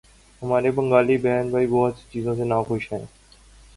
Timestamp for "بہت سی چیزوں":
1.67-2.35